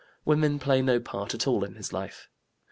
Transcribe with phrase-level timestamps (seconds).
[0.25, 2.27] Women play no part at all in his life.